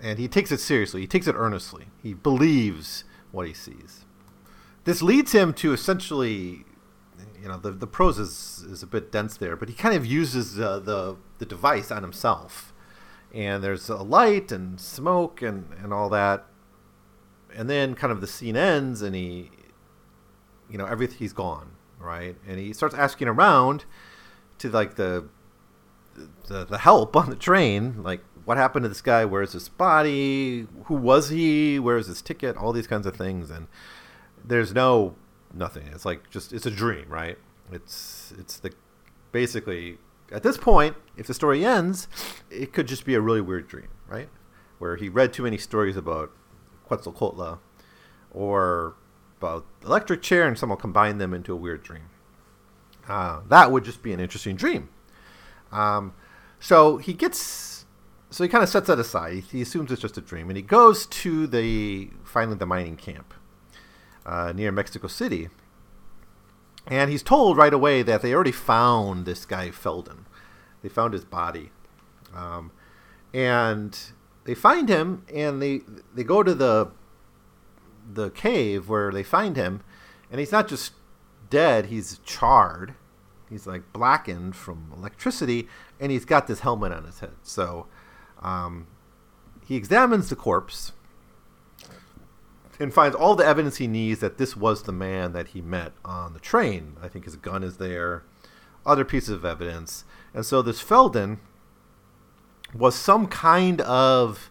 and 0.02 0.18
he 0.18 0.28
takes 0.28 0.52
it 0.52 0.60
seriously. 0.60 1.00
He 1.00 1.06
takes 1.06 1.26
it 1.26 1.34
earnestly. 1.36 1.86
He 2.02 2.14
believes 2.14 3.04
what 3.32 3.46
he 3.46 3.54
sees. 3.54 4.04
This 4.84 5.00
leads 5.00 5.32
him 5.32 5.54
to 5.54 5.72
essentially, 5.72 6.64
you 7.40 7.48
know, 7.48 7.56
the 7.56 7.70
the 7.70 7.86
prose 7.86 8.18
is, 8.18 8.64
is 8.70 8.82
a 8.82 8.86
bit 8.86 9.10
dense 9.10 9.36
there, 9.36 9.56
but 9.56 9.68
he 9.68 9.74
kind 9.74 9.94
of 9.94 10.04
uses 10.04 10.60
uh, 10.60 10.78
the 10.78 11.16
the 11.38 11.46
device 11.46 11.90
on 11.90 12.02
himself, 12.02 12.74
and 13.32 13.64
there's 13.64 13.88
a 13.88 13.96
light 13.96 14.52
and 14.52 14.80
smoke 14.80 15.40
and 15.40 15.72
and 15.82 15.92
all 15.92 16.08
that, 16.10 16.44
and 17.56 17.68
then 17.70 17.94
kind 17.94 18.12
of 18.12 18.20
the 18.20 18.26
scene 18.26 18.56
ends, 18.56 19.02
and 19.02 19.14
he, 19.14 19.50
you 20.70 20.78
know, 20.78 20.86
everything 20.86 21.18
he's 21.18 21.32
gone, 21.32 21.72
right, 21.98 22.36
and 22.46 22.58
he 22.58 22.72
starts 22.72 22.94
asking 22.94 23.28
around 23.28 23.84
to 24.58 24.70
like 24.70 24.96
the 24.96 25.26
the, 26.46 26.64
the 26.64 26.78
help 26.78 27.16
on 27.16 27.30
the 27.30 27.36
train, 27.36 28.02
like 28.02 28.20
what 28.44 28.56
happened 28.56 28.84
to 28.84 28.88
this 28.88 29.00
guy? 29.00 29.24
Where's 29.24 29.52
his 29.52 29.68
body? 29.68 30.66
Who 30.84 30.94
was 30.94 31.30
he? 31.30 31.78
Where's 31.78 32.06
his 32.06 32.22
ticket? 32.22 32.56
All 32.56 32.72
these 32.72 32.86
kinds 32.86 33.06
of 33.06 33.16
things, 33.16 33.50
and 33.50 33.66
there's 34.44 34.72
no 34.72 35.16
nothing. 35.52 35.86
It's 35.88 36.04
like 36.04 36.30
just 36.30 36.52
it's 36.52 36.66
a 36.66 36.70
dream, 36.70 37.06
right? 37.08 37.38
It's 37.72 38.32
it's 38.38 38.58
the 38.58 38.72
basically 39.32 39.98
at 40.32 40.42
this 40.42 40.56
point, 40.56 40.96
if 41.16 41.26
the 41.26 41.34
story 41.34 41.64
ends, 41.64 42.08
it 42.50 42.72
could 42.72 42.88
just 42.88 43.04
be 43.04 43.14
a 43.14 43.20
really 43.20 43.40
weird 43.40 43.68
dream, 43.68 43.88
right? 44.08 44.28
Where 44.78 44.96
he 44.96 45.08
read 45.08 45.32
too 45.32 45.42
many 45.42 45.58
stories 45.58 45.96
about 45.96 46.30
Quetzalcoatl 46.94 47.58
or 48.30 48.94
about 49.38 49.66
electric 49.84 50.22
chair, 50.22 50.46
and 50.46 50.58
someone 50.58 50.78
combine 50.78 51.18
them 51.18 51.34
into 51.34 51.52
a 51.52 51.56
weird 51.56 51.82
dream. 51.82 52.08
Uh, 53.08 53.40
that 53.48 53.70
would 53.70 53.84
just 53.84 54.02
be 54.02 54.12
an 54.12 54.20
interesting 54.20 54.56
dream. 54.56 54.88
Um, 55.70 56.14
so 56.58 56.96
he 56.96 57.12
gets, 57.12 57.84
so 58.30 58.42
he 58.42 58.48
kind 58.48 58.62
of 58.62 58.70
sets 58.70 58.86
that 58.86 58.98
aside. 58.98 59.34
He, 59.34 59.40
he, 59.40 59.62
assumes 59.62 59.92
it's 59.92 60.00
just 60.00 60.16
a 60.16 60.20
dream, 60.20 60.48
and 60.48 60.56
he 60.56 60.62
goes 60.62 61.06
to 61.06 61.46
the 61.46 62.10
finally 62.22 62.56
the 62.56 62.66
mining 62.66 62.96
camp 62.96 63.34
uh, 64.24 64.52
near 64.54 64.72
Mexico 64.72 65.08
City, 65.08 65.48
and 66.86 67.10
he's 67.10 67.22
told 67.22 67.56
right 67.56 67.74
away 67.74 68.02
that 68.02 68.22
they 68.22 68.32
already 68.32 68.52
found 68.52 69.26
this 69.26 69.44
guy 69.44 69.70
Felden. 69.70 70.26
They 70.82 70.88
found 70.88 71.12
his 71.12 71.24
body, 71.24 71.70
um, 72.34 72.72
and 73.32 73.98
they 74.44 74.54
find 74.54 74.88
him, 74.88 75.24
and 75.32 75.60
they 75.60 75.80
they 76.14 76.24
go 76.24 76.42
to 76.42 76.54
the 76.54 76.90
the 78.12 78.30
cave 78.30 78.88
where 78.88 79.10
they 79.10 79.22
find 79.22 79.56
him, 79.56 79.82
and 80.30 80.40
he's 80.40 80.52
not 80.52 80.68
just 80.68 80.92
dead; 81.50 81.86
he's 81.86 82.18
charred 82.24 82.94
He's 83.48 83.66
like 83.66 83.92
blackened 83.92 84.56
from 84.56 84.92
electricity, 84.96 85.68
and 86.00 86.10
he's 86.10 86.24
got 86.24 86.46
this 86.46 86.60
helmet 86.60 86.92
on 86.92 87.04
his 87.04 87.20
head. 87.20 87.34
So 87.42 87.86
um, 88.42 88.86
he 89.64 89.76
examines 89.76 90.28
the 90.28 90.36
corpse 90.36 90.92
and 92.80 92.92
finds 92.92 93.14
all 93.14 93.36
the 93.36 93.46
evidence 93.46 93.76
he 93.76 93.86
needs 93.86 94.20
that 94.20 94.38
this 94.38 94.56
was 94.56 94.82
the 94.82 94.92
man 94.92 95.32
that 95.34 95.48
he 95.48 95.60
met 95.60 95.92
on 96.04 96.32
the 96.32 96.40
train. 96.40 96.96
I 97.00 97.08
think 97.08 97.26
his 97.26 97.36
gun 97.36 97.62
is 97.62 97.76
there, 97.76 98.24
other 98.84 99.04
pieces 99.04 99.30
of 99.30 99.44
evidence. 99.44 100.04
And 100.34 100.44
so 100.44 100.60
this 100.60 100.80
Felden 100.80 101.38
was 102.74 102.94
some 102.94 103.26
kind 103.26 103.80
of 103.82 104.50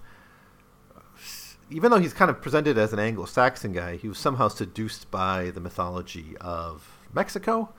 even 1.70 1.89
though 1.89 2.00
he's 2.00 2.13
kind 2.13 2.30
of 2.30 2.42
presented 2.42 2.77
as 2.77 2.94
an 2.94 3.00
Anglo-Saxon 3.00 3.74
guy, 3.74 3.96
he 3.96 4.08
was 4.08 4.20
somehow 4.20 4.48
seduced 4.48 5.10
by 5.10 5.50
the 5.50 5.60
mythology 5.60 6.36
of 6.39 7.00
Mexico 7.12 7.74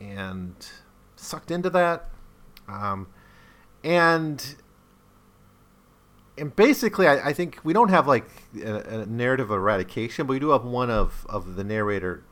and 0.00 0.54
sucked 1.16 1.50
into 1.50 1.68
that. 1.70 2.08
Um, 2.68 3.08
and 3.84 4.56
and 6.38 6.56
basically, 6.56 7.06
I, 7.06 7.28
I, 7.28 7.32
think 7.34 7.58
we 7.62 7.74
don't 7.74 7.90
have 7.90 8.08
like 8.08 8.24
a, 8.64 9.00
a, 9.00 9.06
narrative 9.06 9.50
eradication, 9.50 10.26
but 10.26 10.32
we 10.32 10.38
do 10.38 10.50
have 10.50 10.64
one 10.64 10.90
of, 10.90 11.26
of 11.28 11.56
the 11.56 11.64
narrator 11.64 12.24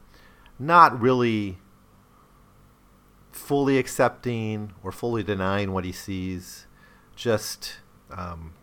not 0.58 0.98
really 0.98 1.58
fully 3.30 3.76
accepting 3.76 4.72
or 4.82 4.90
fully 4.90 5.22
denying 5.22 5.72
what 5.72 5.84
he 5.84 5.92
sees, 5.92 6.66
just 7.20 7.76
um, 8.10 8.54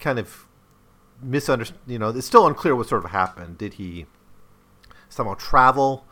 kind 0.00 0.18
of 0.18 0.46
misunderstand. 1.22 1.80
You 1.86 1.98
know, 1.98 2.08
it's 2.08 2.26
still 2.26 2.46
unclear 2.46 2.74
what 2.74 2.88
sort 2.88 3.04
of 3.04 3.10
happened. 3.10 3.58
Did 3.58 3.74
he 3.74 4.06
somehow 5.10 5.34
travel 5.34 6.06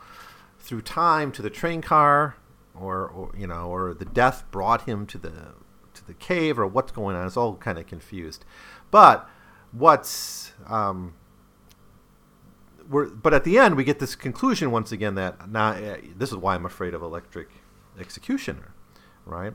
through 0.59 0.83
time 0.83 1.31
to 1.31 1.41
the 1.41 1.49
train 1.49 1.81
car, 1.81 2.35
or, 2.75 3.07
or 3.07 3.31
you 3.35 3.47
know, 3.47 3.67
or 3.69 3.95
the 3.95 4.05
death 4.05 4.43
brought 4.51 4.83
him 4.83 5.07
to 5.07 5.17
the 5.17 5.55
to 5.95 6.05
the 6.05 6.13
cave, 6.13 6.59
or 6.59 6.67
what's 6.67 6.91
going 6.91 7.15
on. 7.15 7.25
It's 7.25 7.35
all 7.35 7.55
kind 7.55 7.79
of 7.79 7.87
confused. 7.87 8.45
But 8.91 9.27
what's 9.71 10.53
um, 10.67 11.15
we're, 12.87 13.09
but 13.09 13.33
at 13.33 13.45
the 13.45 13.57
end 13.57 13.75
we 13.75 13.83
get 13.83 13.97
this 13.97 14.13
conclusion 14.13 14.69
once 14.69 14.91
again 14.91 15.15
that 15.15 15.49
now 15.49 15.69
uh, 15.69 15.97
this 16.15 16.29
is 16.29 16.37
why 16.37 16.53
I'm 16.53 16.67
afraid 16.67 16.93
of 16.93 17.01
electric 17.01 17.49
executioner, 17.99 18.75
right? 19.25 19.53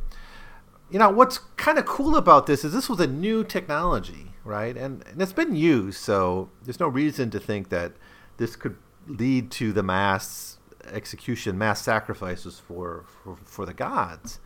You 0.90 0.99
know 0.99 1.11
what's 1.11 1.38
kind 1.57 1.78
of 1.78 1.85
cool 1.85 2.16
about 2.16 2.47
this 2.47 2.64
is 2.64 2.73
this 2.73 2.88
was 2.88 3.00
a 3.00 3.07
new 3.07 3.43
technology, 3.43 4.33
right? 4.45 4.76
And, 4.76 5.05
and 5.07 5.21
it's 5.21 5.33
been 5.33 5.57
used, 5.57 5.99
so 5.99 6.50
there's 6.62 6.78
no 6.78 6.88
reason 6.88 7.31
to 7.31 7.40
think 7.40 7.71
that 7.71 7.93
this 8.37 8.55
could 8.55 8.76
lead 9.09 9.50
to 9.52 9.73
the 9.73 9.83
mass 9.83 10.59
execution, 10.93 11.59
mass 11.59 11.83
sacrifices 11.83 12.61
for, 12.61 13.05
for, 13.23 13.37
for 13.45 13.66
the 13.66 13.75
gods. 13.75 14.38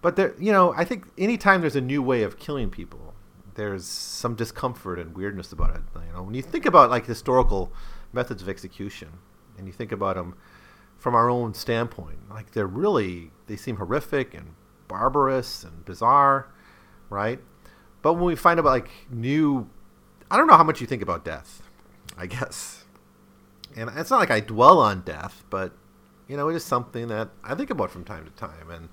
But 0.00 0.16
there, 0.16 0.34
you 0.38 0.52
know, 0.52 0.72
I 0.74 0.84
think 0.84 1.04
anytime 1.18 1.60
there's 1.60 1.76
a 1.76 1.80
new 1.80 2.02
way 2.02 2.22
of 2.22 2.38
killing 2.38 2.70
people, 2.70 3.14
there's 3.54 3.84
some 3.84 4.34
discomfort 4.34 4.98
and 4.98 5.14
weirdness 5.14 5.52
about 5.52 5.74
it. 5.76 5.82
You 5.94 6.12
know, 6.14 6.22
when 6.22 6.34
you 6.34 6.42
think 6.42 6.64
about 6.64 6.90
like 6.90 7.06
historical 7.06 7.72
methods 8.12 8.42
of 8.42 8.48
execution, 8.48 9.08
and 9.58 9.66
you 9.66 9.72
think 9.72 9.92
about 9.92 10.16
them 10.16 10.36
from 10.98 11.14
our 11.14 11.28
own 11.28 11.54
standpoint, 11.54 12.30
like 12.30 12.52
they're 12.52 12.66
really 12.66 13.30
they 13.46 13.56
seem 13.56 13.76
horrific 13.76 14.34
and 14.34 14.54
barbarous 14.88 15.64
and 15.64 15.84
bizarre, 15.84 16.48
right? 17.10 17.40
But 18.02 18.14
when 18.14 18.24
we 18.24 18.36
find 18.36 18.60
about 18.60 18.70
like 18.70 18.90
new, 19.10 19.68
I 20.30 20.36
don't 20.36 20.46
know 20.46 20.56
how 20.56 20.64
much 20.64 20.80
you 20.80 20.86
think 20.86 21.02
about 21.02 21.24
death. 21.24 21.62
I 22.18 22.26
guess 22.26 22.86
and 23.76 23.90
it's 23.94 24.10
not 24.10 24.18
like 24.18 24.30
I 24.30 24.40
dwell 24.40 24.78
on 24.80 25.02
death, 25.02 25.44
but 25.50 25.72
you 26.26 26.36
know, 26.36 26.48
it 26.48 26.56
is 26.56 26.64
something 26.64 27.08
that 27.08 27.28
I 27.44 27.54
think 27.54 27.70
about 27.70 27.90
from 27.90 28.04
time 28.04 28.24
to 28.24 28.30
time, 28.32 28.70
and 28.70 28.88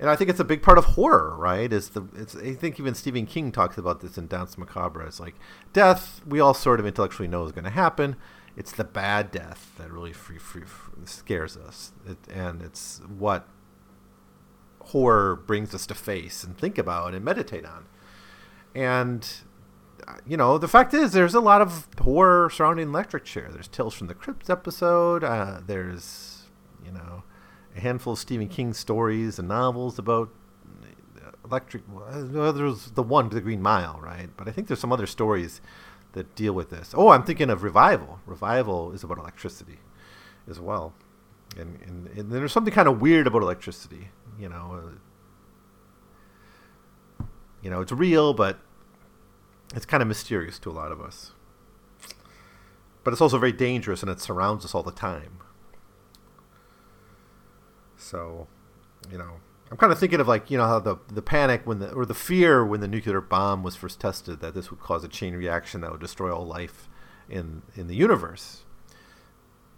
and 0.00 0.10
I 0.10 0.16
think 0.16 0.30
it's 0.30 0.40
a 0.40 0.44
big 0.44 0.62
part 0.62 0.78
of 0.78 0.84
horror, 0.86 1.36
right? 1.36 1.72
Is 1.72 1.90
the 1.90 2.04
it's 2.16 2.34
I 2.34 2.54
think 2.54 2.80
even 2.80 2.94
Stephen 2.94 3.26
King 3.26 3.52
talks 3.52 3.78
about 3.78 4.00
this 4.00 4.18
in 4.18 4.26
Danse 4.26 4.58
Macabre. 4.58 5.06
It's 5.06 5.20
like 5.20 5.34
death 5.72 6.22
we 6.26 6.40
all 6.40 6.54
sort 6.54 6.80
of 6.80 6.86
intellectually 6.86 7.28
know 7.28 7.44
is 7.44 7.52
going 7.52 7.64
to 7.64 7.70
happen. 7.70 8.16
It's 8.56 8.72
the 8.72 8.84
bad 8.84 9.30
death 9.32 9.72
that 9.78 9.90
really 9.90 10.12
free, 10.12 10.38
free, 10.38 10.62
free 10.62 11.06
scares 11.06 11.56
us, 11.56 11.92
it, 12.06 12.18
and 12.32 12.62
it's 12.62 13.00
what 13.18 13.48
horror 14.86 15.36
brings 15.36 15.74
us 15.74 15.86
to 15.86 15.94
face 15.94 16.44
and 16.44 16.56
think 16.56 16.78
about 16.78 17.14
and 17.14 17.24
meditate 17.24 17.64
on. 17.64 17.86
And 18.74 19.28
you 20.26 20.36
know, 20.36 20.58
the 20.58 20.68
fact 20.68 20.94
is, 20.94 21.12
there's 21.12 21.34
a 21.34 21.40
lot 21.40 21.60
of 21.60 21.88
horror 22.00 22.50
surrounding 22.50 22.88
Electric 22.88 23.24
Chair. 23.24 23.48
There's 23.52 23.68
Tales 23.68 23.94
from 23.94 24.06
the 24.06 24.14
Crypt 24.14 24.50
episode. 24.50 25.24
Uh, 25.24 25.60
there's, 25.66 26.44
you 26.84 26.92
know, 26.92 27.24
a 27.76 27.80
handful 27.80 28.12
of 28.12 28.18
Stephen 28.18 28.48
King 28.48 28.72
stories 28.74 29.38
and 29.38 29.48
novels 29.48 29.98
about 29.98 30.30
electric. 31.44 31.82
Well, 31.90 32.52
there's 32.52 32.90
the 32.92 33.02
one, 33.02 33.28
The 33.28 33.40
Green 33.40 33.62
Mile, 33.62 33.98
right? 34.02 34.28
But 34.36 34.48
I 34.48 34.50
think 34.52 34.68
there's 34.68 34.80
some 34.80 34.92
other 34.92 35.06
stories 35.06 35.60
that 36.12 36.34
deal 36.34 36.52
with 36.52 36.70
this. 36.70 36.94
Oh, 36.96 37.08
I'm 37.08 37.24
thinking 37.24 37.50
of 37.50 37.62
Revival. 37.62 38.20
Revival 38.26 38.92
is 38.92 39.04
about 39.04 39.18
electricity 39.18 39.78
as 40.48 40.60
well. 40.60 40.94
And, 41.58 41.80
and, 41.82 42.06
and 42.18 42.32
there's 42.32 42.52
something 42.52 42.74
kind 42.74 42.88
of 42.88 43.00
weird 43.00 43.26
about 43.26 43.42
electricity. 43.42 44.08
You 44.38 44.48
know, 44.48 44.94
uh, 47.20 47.24
you 47.62 47.70
know, 47.70 47.80
it's 47.80 47.92
real, 47.92 48.34
but 48.34 48.58
it's 49.74 49.86
kind 49.86 50.02
of 50.02 50.08
mysterious 50.08 50.58
to 50.60 50.70
a 50.70 50.72
lot 50.72 50.92
of 50.92 51.00
us. 51.00 51.32
But 53.02 53.12
it's 53.12 53.20
also 53.20 53.38
very 53.38 53.52
dangerous 53.52 54.02
and 54.02 54.10
it 54.10 54.20
surrounds 54.20 54.64
us 54.64 54.74
all 54.74 54.82
the 54.82 54.92
time. 54.92 55.38
So, 57.96 58.48
you 59.10 59.18
know, 59.18 59.40
I'm 59.70 59.76
kind 59.76 59.92
of 59.92 59.98
thinking 59.98 60.20
of 60.20 60.28
like, 60.28 60.50
you 60.50 60.58
know, 60.58 60.66
how 60.66 60.78
the, 60.78 60.96
the 61.10 61.22
panic 61.22 61.62
when 61.64 61.78
the, 61.78 61.90
or 61.92 62.04
the 62.04 62.14
fear 62.14 62.64
when 62.64 62.80
the 62.80 62.88
nuclear 62.88 63.20
bomb 63.20 63.62
was 63.62 63.76
first 63.76 64.00
tested 64.00 64.40
that 64.40 64.54
this 64.54 64.70
would 64.70 64.80
cause 64.80 65.04
a 65.04 65.08
chain 65.08 65.34
reaction 65.34 65.80
that 65.80 65.90
would 65.90 66.00
destroy 66.00 66.34
all 66.34 66.46
life 66.46 66.88
in, 67.28 67.62
in 67.74 67.86
the 67.86 67.96
universe. 67.96 68.62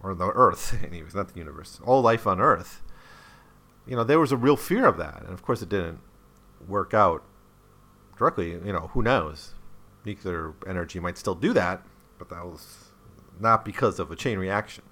Or 0.01 0.15
the 0.15 0.27
Earth, 0.27 0.77
anyways, 0.87 1.15
not 1.15 1.33
the 1.33 1.39
universe. 1.39 1.81
All 1.85 2.03
life 2.03 2.27
on 2.27 2.41
Earth. 2.41 2.83
You 3.87 3.97
know, 3.97 4.05
there 4.05 4.19
was 4.19 4.33
a 4.33 4.37
real 4.37 4.57
fear 4.57 4.87
of 4.87 4.97
that. 4.99 5.23
And 5.23 5.33
of 5.33 5.43
course, 5.43 5.63
it 5.63 5.69
didn't 5.69 6.01
work 6.67 6.95
out 6.95 7.23
directly. 8.19 8.51
You 8.51 8.73
know, 8.73 8.91
who 8.93 9.03
knows? 9.03 9.55
nuclear 10.07 10.55
energy 10.67 11.01
might 11.01 11.19
still 11.19 11.35
do 11.35 11.53
that, 11.53 11.83
but 12.19 12.31
that 12.31 12.47
was 12.47 12.93
not 13.39 13.65
because 13.65 13.99
of 13.99 14.11
a 14.11 14.17
chain 14.17 14.39
reaction. 14.39 14.85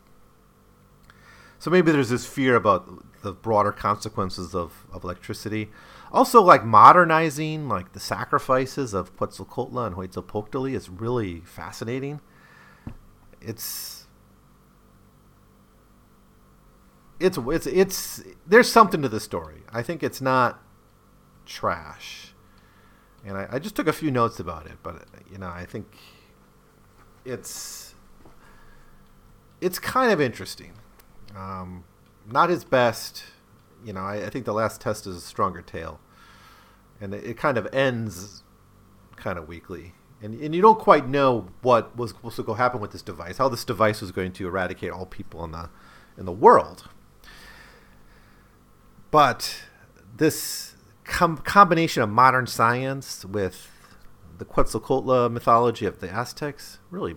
So 1.59 1.71
maybe 1.71 1.93
there's 1.93 2.11
this 2.11 2.27
fear 2.27 2.57
about 2.57 3.23
the 3.23 3.33
broader 3.33 3.73
consequences 3.73 4.55
of, 4.55 4.87
of 4.93 5.03
electricity. 5.03 5.71
Also, 6.13 6.43
like 6.43 6.65
modernizing, 6.65 7.69
like 7.69 7.93
the 7.93 8.01
sacrifices 8.01 8.93
of 8.93 9.17
Quetzalcoatl 9.17 9.79
and 9.79 9.97
Huitzilopochtli 9.97 10.75
is 10.75 10.91
really 10.91 11.41
fascinating. 11.41 12.21
It's 13.41 14.04
it's 17.21 17.39
it's 17.39 17.67
it's 17.67 18.23
there's 18.47 18.71
something 18.71 19.03
to 19.03 19.09
the 19.09 19.21
story. 19.21 19.63
I 19.73 19.83
think 19.83 20.03
it's 20.03 20.21
not 20.21 20.61
trash 21.47 22.35
and 23.27 23.37
I, 23.37 23.49
I, 23.53 23.59
just 23.59 23.75
took 23.75 23.89
a 23.89 23.93
few 23.93 24.11
notes 24.11 24.39
about 24.39 24.67
it, 24.67 24.77
but 24.83 25.07
you 25.31 25.39
know, 25.39 25.49
I 25.49 25.65
think 25.65 25.87
it's 27.25 27.95
it's 29.61 29.79
kind 29.79 30.13
of 30.13 30.21
interesting. 30.21 30.73
Um, 31.35 31.85
not 32.31 32.51
his 32.51 32.65
best, 32.65 33.25
you 33.85 33.93
know. 33.93 34.01
I, 34.01 34.27
I, 34.27 34.31
think 34.31 34.45
the 34.45 34.53
last 34.53 34.81
test 34.81 35.07
is 35.07 35.17
a 35.17 35.21
stronger 35.21 35.63
tale, 35.63 36.01
and 37.01 37.15
it, 37.15 37.25
it 37.25 37.37
kind 37.37 37.57
of 37.57 37.67
ends 37.73 38.43
kind 39.17 39.39
of 39.39 39.49
weakly, 39.49 39.95
and 40.23 40.39
and 40.39 40.55
you 40.55 40.61
don't 40.61 40.79
quite 40.79 41.09
know 41.09 41.49
what 41.63 41.97
was 41.97 42.11
supposed 42.11 42.37
to 42.37 42.43
go 42.43 42.55
happen 42.55 42.81
with 42.81 42.93
this 42.93 43.03
device, 43.03 43.39
how 43.39 43.49
this 43.49 43.65
device 43.65 44.03
was 44.03 44.13
going 44.13 44.33
to 44.33 44.47
eradicate 44.47 44.91
all 44.91 45.07
people 45.07 45.43
in 45.45 45.53
the 45.53 45.71
in 46.19 46.27
the 46.27 46.33
world. 46.33 46.89
But 49.15 49.63
this 50.17 50.75
com- 51.05 51.37
combination 51.37 52.03
of 52.03 52.09
modern 52.09 52.49
science 52.49 53.25
with 53.25 53.71
the 54.39 54.45
Quetzalcoatl 54.45 55.29
mythology 55.29 55.87
of 55.87 56.01
the 56.01 56.11
Aztecs 56.11 56.81
really 56.91 57.15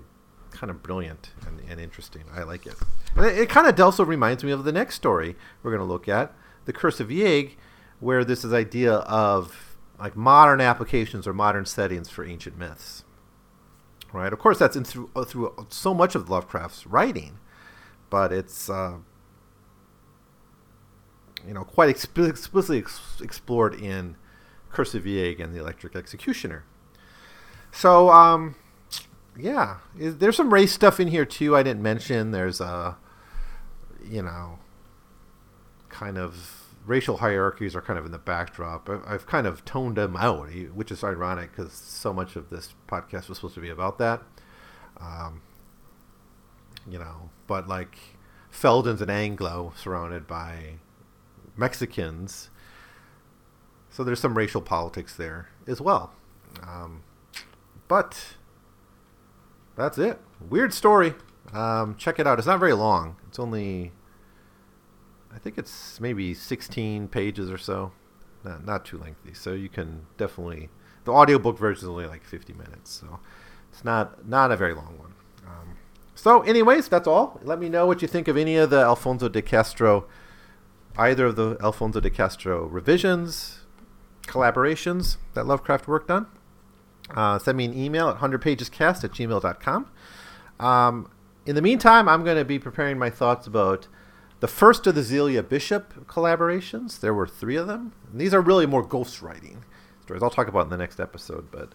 kind 0.51 0.69
of 0.69 0.83
brilliant 0.83 1.31
and, 1.47 1.59
and 1.67 1.81
interesting. 1.81 2.25
I 2.31 2.43
like 2.43 2.67
it. 2.67 2.75
And 3.15 3.25
it, 3.25 3.39
it 3.39 3.49
kind 3.49 3.65
of 3.65 3.79
also 3.79 4.05
reminds 4.05 4.43
me 4.43 4.51
of 4.51 4.63
the 4.63 4.71
next 4.71 4.93
story 4.93 5.35
we're 5.63 5.71
going 5.71 5.81
to 5.81 5.91
look 5.91 6.07
at, 6.07 6.35
The 6.65 6.71
Curse 6.71 6.99
of 6.99 7.07
Yig, 7.07 7.53
where 7.99 8.23
this 8.23 8.45
is 8.45 8.53
idea 8.53 8.93
of 8.93 9.75
like 9.97 10.15
modern 10.15 10.61
applications 10.61 11.25
or 11.25 11.33
modern 11.33 11.65
settings 11.65 12.09
for 12.09 12.23
ancient 12.23 12.59
myths. 12.59 13.05
Right? 14.13 14.31
Of 14.31 14.37
course, 14.37 14.59
that's 14.59 14.75
in 14.75 14.83
through, 14.83 15.09
uh, 15.15 15.23
through 15.23 15.65
so 15.69 15.95
much 15.95 16.13
of 16.13 16.29
Lovecraft's 16.29 16.85
writing, 16.85 17.39
but 18.11 18.31
it's 18.31 18.69
uh, 18.69 18.97
you 21.45 21.53
know, 21.53 21.63
quite 21.63 21.89
explicitly 21.89 22.79
ex- 22.79 23.21
explored 23.21 23.75
in 23.75 24.15
Curse 24.71 24.95
of 24.95 25.03
Yig 25.03 25.39
and 25.41 25.53
the 25.53 25.59
Electric 25.59 25.95
Executioner. 25.95 26.63
So, 27.71 28.09
um, 28.09 28.55
yeah, 29.37 29.77
there's 29.95 30.35
some 30.35 30.53
race 30.53 30.71
stuff 30.71 30.99
in 30.99 31.09
here 31.09 31.25
too. 31.25 31.55
I 31.55 31.63
didn't 31.63 31.83
mention. 31.83 32.31
There's 32.31 32.59
a, 32.59 32.97
you 34.03 34.21
know, 34.21 34.59
kind 35.89 36.17
of 36.17 36.63
racial 36.85 37.17
hierarchies 37.17 37.75
are 37.75 37.81
kind 37.81 37.99
of 37.99 38.05
in 38.05 38.11
the 38.11 38.17
backdrop. 38.17 38.89
I've 38.89 39.27
kind 39.27 39.45
of 39.45 39.65
toned 39.65 39.97
them 39.97 40.15
out, 40.15 40.49
which 40.73 40.91
is 40.91 41.03
ironic 41.03 41.51
because 41.51 41.73
so 41.73 42.13
much 42.13 42.35
of 42.35 42.49
this 42.49 42.73
podcast 42.87 43.27
was 43.27 43.37
supposed 43.37 43.55
to 43.55 43.61
be 43.61 43.69
about 43.69 43.97
that. 43.99 44.23
Um, 44.99 45.41
you 46.89 46.97
know, 46.97 47.29
but 47.45 47.67
like 47.67 47.97
Feldon's 48.49 49.01
an 49.01 49.09
Anglo 49.09 49.73
surrounded 49.75 50.25
by 50.25 50.75
Mexicans. 51.57 52.49
So 53.89 54.03
there's 54.03 54.19
some 54.19 54.37
racial 54.37 54.61
politics 54.61 55.15
there 55.15 55.49
as 55.67 55.81
well. 55.81 56.13
Um, 56.61 57.03
but 57.87 58.35
that's 59.75 59.97
it. 59.97 60.19
Weird 60.49 60.73
story. 60.73 61.13
Um, 61.53 61.95
check 61.95 62.19
it 62.19 62.27
out. 62.27 62.37
It's 62.37 62.47
not 62.47 62.59
very 62.59 62.73
long. 62.73 63.15
It's 63.27 63.39
only, 63.39 63.91
I 65.33 65.39
think 65.39 65.57
it's 65.57 65.99
maybe 65.99 66.33
16 66.33 67.07
pages 67.07 67.49
or 67.49 67.57
so. 67.57 67.91
Not, 68.43 68.65
not 68.65 68.85
too 68.85 68.97
lengthy. 68.97 69.33
So 69.33 69.53
you 69.53 69.69
can 69.69 70.05
definitely, 70.17 70.69
the 71.05 71.11
audiobook 71.11 71.57
version 71.57 71.85
is 71.85 71.89
only 71.89 72.05
like 72.05 72.23
50 72.23 72.53
minutes. 72.53 72.91
So 72.91 73.19
it's 73.71 73.83
not, 73.83 74.27
not 74.27 74.51
a 74.51 74.57
very 74.57 74.73
long 74.73 74.97
one. 74.97 75.13
Um, 75.47 75.77
so, 76.15 76.41
anyways, 76.41 76.89
that's 76.89 77.07
all. 77.07 77.39
Let 77.43 77.59
me 77.59 77.69
know 77.69 77.85
what 77.85 78.01
you 78.01 78.07
think 78.07 78.27
of 78.27 78.37
any 78.37 78.57
of 78.57 78.69
the 78.69 78.81
Alfonso 78.81 79.29
de 79.29 79.41
Castro 79.41 80.07
either 80.97 81.27
of 81.27 81.35
the 81.35 81.57
Alfonso 81.61 81.99
de 81.99 82.09
Castro 82.09 82.65
revisions, 82.65 83.59
collaborations 84.23 85.17
that 85.33 85.45
Lovecraft 85.45 85.87
worked 85.87 86.11
on, 86.11 86.27
uh, 87.15 87.39
send 87.39 87.57
me 87.57 87.65
an 87.65 87.77
email 87.77 88.09
at 88.09 88.17
100pagescast 88.17 89.03
at 89.03 89.11
gmail.com. 89.11 89.91
Um, 90.59 91.11
in 91.45 91.55
the 91.55 91.61
meantime, 91.61 92.09
I'm 92.09 92.23
going 92.23 92.37
to 92.37 92.45
be 92.45 92.59
preparing 92.59 92.97
my 92.97 93.09
thoughts 93.09 93.47
about 93.47 93.87
the 94.39 94.47
first 94.47 94.85
of 94.85 94.95
the 94.95 95.03
Zelia 95.03 95.41
Bishop 95.41 96.07
collaborations. 96.07 96.99
There 96.99 97.13
were 97.13 97.27
three 97.27 97.55
of 97.55 97.67
them. 97.67 97.93
And 98.11 98.19
these 98.19 98.33
are 98.33 98.41
really 98.41 98.65
more 98.65 98.85
ghostwriting 98.85 99.59
stories. 100.01 100.21
I'll 100.21 100.29
talk 100.29 100.47
about 100.47 100.65
in 100.65 100.69
the 100.69 100.77
next 100.77 100.99
episode. 100.99 101.49
But 101.51 101.73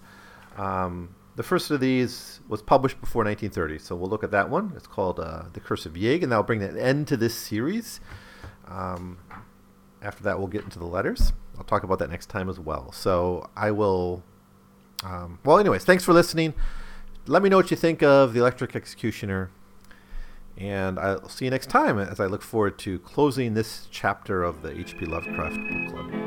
um, 0.61 1.15
the 1.37 1.43
first 1.43 1.71
of 1.71 1.81
these 1.81 2.41
was 2.49 2.63
published 2.63 3.01
before 3.01 3.25
1930, 3.25 3.79
so 3.79 3.97
we'll 3.97 4.11
look 4.11 4.25
at 4.25 4.31
that 4.33 4.51
one. 4.51 4.73
It's 4.77 4.87
called 4.87 5.19
uh, 5.19 5.45
The 5.53 5.61
Curse 5.61 5.87
of 5.87 5.95
Yig, 5.95 6.23
and 6.23 6.31
that'll 6.31 6.45
bring 6.45 6.63
an 6.63 6.79
end 6.79 7.09
to 7.09 7.17
this 7.17 7.35
series. 7.35 8.01
Um, 8.73 9.19
after 10.01 10.23
that, 10.25 10.39
we'll 10.39 10.49
get 10.49 10.65
into 10.65 10.79
the 10.79 10.87
letters. 10.87 11.33
I'll 11.57 11.65
talk 11.65 11.83
about 11.83 11.99
that 11.99 12.11
next 12.11 12.27
time 12.27 12.49
as 12.49 12.59
well. 12.59 12.93
So 12.93 13.49
I 13.57 13.71
will. 13.71 14.23
Um, 15.05 15.39
well, 15.45 15.59
anyways, 15.59 15.85
thanks 15.85 16.05
for 16.05 16.13
listening. 16.13 16.55
Let 17.27 17.43
me 17.43 17.49
know 17.49 17.57
what 17.57 17.71
you 17.71 17.77
think 17.77 18.03
of 18.03 18.35
the 18.35 18.41
Electric 18.41 18.75
Executioner. 18.75 19.51
And 20.57 20.99
I'll 20.99 21.29
see 21.29 21.47
you 21.47 21.51
next 21.51 21.71
time 21.71 21.99
as 21.99 22.21
I 22.21 22.27
look 22.27 22.43
forward 22.43 22.79
to 22.81 22.99
closing 23.01 23.55
this 23.55 23.89
chapter 23.91 24.43
of 24.43 24.63
the 24.63 24.79
H.P. 24.79 25.07
Lovecraft 25.07 25.57
Book 25.57 25.89
Club. 25.89 26.22